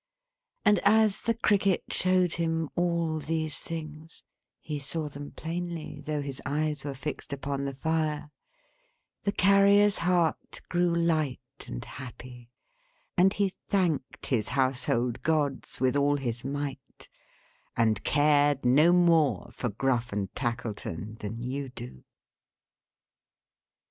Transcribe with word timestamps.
And 0.65 0.79
as 0.83 1.21
the 1.21 1.35
Cricket 1.35 1.83
showed 1.91 2.33
him 2.33 2.71
all 2.75 3.19
these 3.19 3.59
things 3.59 4.23
he 4.59 4.79
saw 4.79 5.07
them 5.07 5.29
plainly, 5.29 6.01
though 6.03 6.23
his 6.23 6.41
eyes 6.43 6.83
were 6.83 6.95
fixed 6.95 7.31
upon 7.31 7.65
the 7.65 7.73
fire 7.75 8.31
the 9.25 9.31
Carrier's 9.31 9.97
heart 9.99 10.59
grew 10.69 10.95
light 10.95 11.39
and 11.67 11.85
happy, 11.85 12.49
and 13.15 13.33
he 13.33 13.53
thanked 13.69 14.25
his 14.25 14.47
Household 14.47 15.21
Gods 15.21 15.79
with 15.79 15.95
all 15.95 16.17
his 16.17 16.43
might, 16.43 17.07
and 17.77 18.03
cared 18.03 18.65
no 18.65 18.91
more 18.91 19.51
for 19.53 19.69
Gruff 19.69 20.11
and 20.11 20.33
Tackleton 20.35 21.17
than 21.19 21.43
you 21.43 21.69
do. 21.69 22.03